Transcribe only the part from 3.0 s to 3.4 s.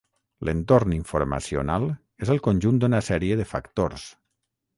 sèrie